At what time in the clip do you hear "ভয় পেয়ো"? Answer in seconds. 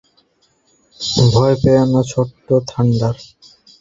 1.31-1.83